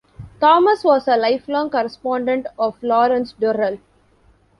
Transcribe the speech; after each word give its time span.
Thomas 0.39 0.83
was 0.83 1.07
a 1.07 1.15
lifelong 1.15 1.69
correspondent 1.69 2.47
of 2.57 2.81
Lawrence 2.81 3.33
Durrell. 3.33 3.77